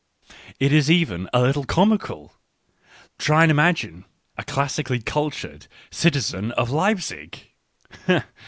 [0.59, 2.33] It is even a little comical—
[3.19, 5.67] try and imagine a" classic ally cultured"
[6.01, 7.49] citizen of Leipzig